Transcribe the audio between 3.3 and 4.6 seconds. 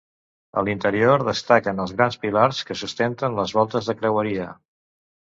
les voltes de creueria.